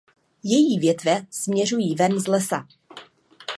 Její 0.43 0.79
větve 0.79 1.25
směřují 1.31 1.95
ven 1.95 2.19
z 2.19 2.27
lesa. 2.27 2.67